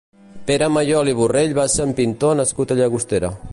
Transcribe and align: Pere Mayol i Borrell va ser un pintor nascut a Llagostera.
Pere 0.45 0.69
Mayol 0.77 1.11
i 1.11 1.13
Borrell 1.19 1.53
va 1.59 1.67
ser 1.75 1.87
un 1.91 1.93
pintor 2.01 2.35
nascut 2.43 2.73
a 2.77 2.81
Llagostera. 2.83 3.35